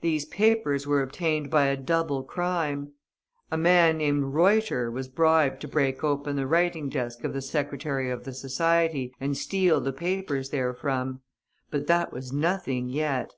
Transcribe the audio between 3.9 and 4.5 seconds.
named